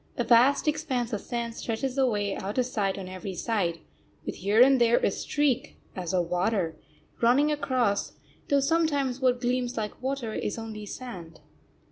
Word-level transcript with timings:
A 0.17 0.23
vast 0.23 0.67
expanse 0.67 1.13
of 1.13 1.21
sand 1.21 1.53
stretches 1.53 1.95
away 1.95 2.35
out 2.35 2.57
of 2.57 2.65
sight 2.65 2.97
on 2.97 3.07
every 3.07 3.35
side, 3.35 3.81
with 4.25 4.37
here 4.37 4.59
and 4.59 4.81
there 4.81 4.97
a 4.97 5.11
streak, 5.11 5.77
as 5.95 6.11
of 6.11 6.27
water, 6.27 6.75
running 7.21 7.51
across, 7.51 8.13
though 8.49 8.61
sometimes 8.61 9.19
what 9.19 9.39
gleams 9.39 9.77
like 9.77 10.01
water 10.01 10.33
is 10.33 10.57
only 10.57 10.87
sand. 10.87 11.41